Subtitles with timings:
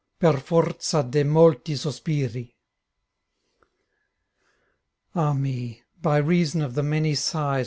[0.19, 2.55] fer forza de' molti sospiri
[5.13, 5.83] Ah me!
[6.01, 7.59] by reason of the many sighs.